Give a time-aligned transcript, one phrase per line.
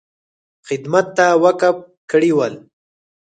[0.67, 1.75] خدمت ته وقف
[2.11, 2.53] کړي ول.